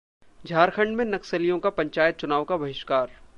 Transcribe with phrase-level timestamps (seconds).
[0.45, 3.11] झारखंड में नक्सलियों का पंचायत चुनाव का बहिष्कार